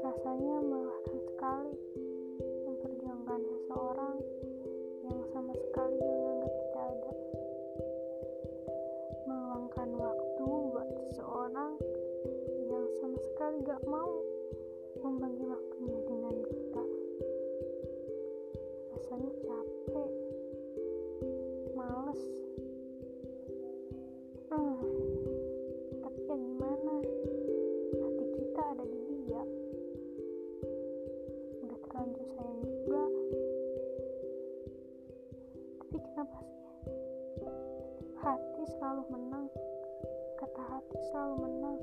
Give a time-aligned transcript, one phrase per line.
[0.00, 1.76] Rasanya melelahkan sekali
[2.64, 4.16] memperjuangkan seseorang
[5.04, 7.12] yang sama sekali menganggap kita ada.
[9.28, 11.76] Meluangkan waktu buat seseorang
[12.72, 14.24] yang sama sekali gak mau
[15.04, 16.84] membagi waktunya dengan kita.
[18.96, 20.12] Rasanya capek,
[21.76, 22.45] males.
[32.36, 33.02] Sayang juga.
[35.80, 36.60] Tapi kenapa sih?
[38.20, 39.46] Hati selalu menang.
[40.36, 41.78] Kata hati selalu menang.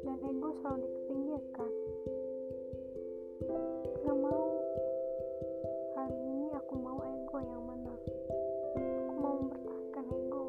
[0.00, 1.72] Dan ego selalu dikepinggirkan.
[4.00, 4.48] Gak mau.
[5.92, 8.00] Kali ini aku mau ego yang menang.
[9.12, 10.44] Aku mau mempertahankan ego.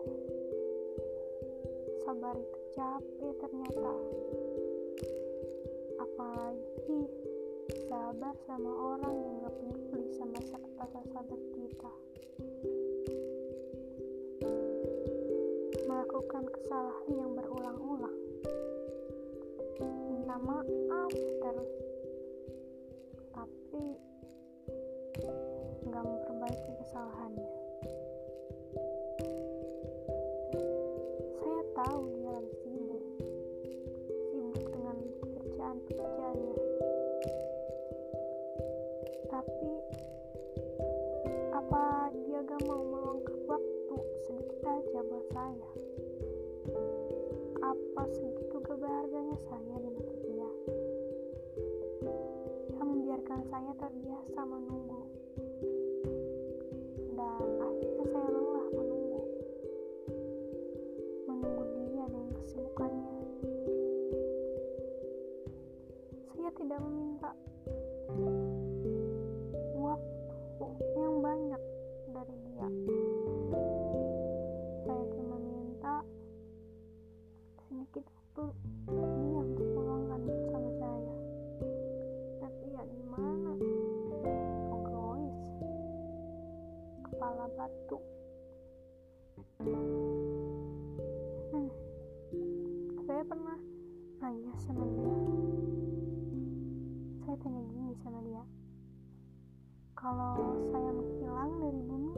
[2.07, 3.93] Sabar itu capek ternyata.
[6.89, 7.05] Apalagi
[7.85, 11.91] sabar sama orang yang gak peduli sama rasa sabar kita.
[15.85, 18.17] Melakukan kesalahan yang berulang-ulang.
[19.85, 21.73] Minta maaf terus.
[23.37, 23.85] Tapi
[39.49, 39.73] Tapi
[41.57, 43.97] apa dia gak mau meluangkan waktu
[44.29, 45.69] sedikit aja buat saya?
[47.57, 48.77] Apa segitu gak
[49.49, 50.49] saya di mata dia?
[52.69, 55.01] Dia membiarkan saya terbiasa menunggu.
[57.17, 57.88] Dan akhirnya
[94.69, 95.17] sama dia.
[97.25, 98.43] Saya tanya gini sama dia.
[99.97, 100.37] Kalau
[100.69, 102.13] saya menghilang dari bumi,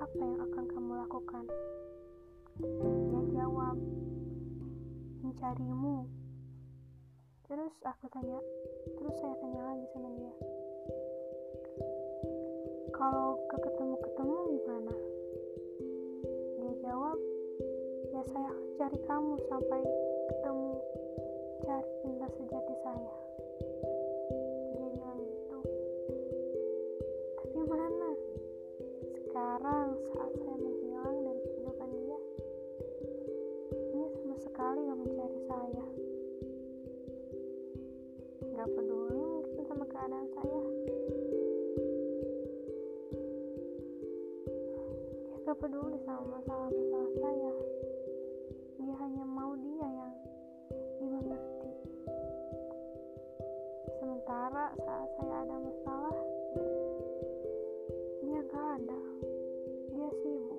[0.00, 1.44] apa yang akan kamu lakukan?
[3.12, 3.76] Dia jawab,
[5.20, 6.08] mencarimu.
[7.44, 8.40] Terus aku tanya,
[8.96, 10.32] terus saya tanya lagi sama dia.
[12.96, 14.94] Kalau ke ketemu-ketemu gimana?
[16.56, 17.18] Dia jawab,
[18.16, 18.50] ya saya
[18.80, 19.80] cari kamu sampai
[20.32, 20.72] ketemu,
[21.64, 23.16] cari cinta sejati saya.
[24.76, 25.58] Dia bilang gitu.
[27.40, 28.10] Tapi mana?
[29.16, 32.18] Sekarang saat saya menghilang dari kehidupan dia,
[33.92, 35.86] dia sama sekali gak mencari saya.
[38.56, 40.62] Gak peduli mungkin sama keadaan saya.
[45.24, 47.52] Dia gak peduli sama masalah-masalah saya.
[48.76, 50.12] Dia hanya mau dia yang
[54.66, 56.18] Saat saya ada masalah,
[58.18, 59.00] dia gak ada.
[59.94, 60.58] Dia sibuk.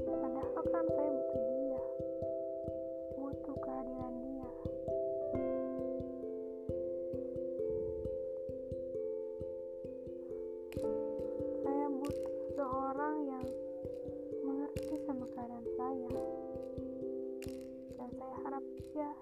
[0.00, 1.82] Padahal kan saya butuh dia.
[3.20, 4.48] Butuh kehadiran dia.
[11.60, 13.46] Saya butuh seorang yang
[14.48, 16.14] mengerti sama keadaan saya.
[18.00, 18.64] Dan saya harap
[18.96, 19.12] dia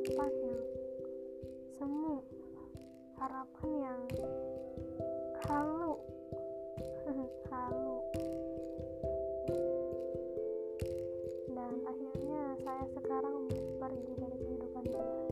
[0.00, 0.64] harapan yang
[1.76, 2.16] semu
[3.20, 4.00] harapan yang
[5.44, 5.92] halu.
[7.52, 7.98] Halu.
[11.52, 13.36] Dan akhirnya saya sekarang
[13.76, 15.29] pergi dari kehidupan dia